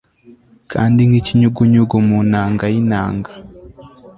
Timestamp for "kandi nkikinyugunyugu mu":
0.71-2.17